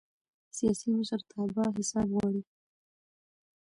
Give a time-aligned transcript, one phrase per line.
[0.57, 2.41] سیاسي مشرتابه حساب غواړي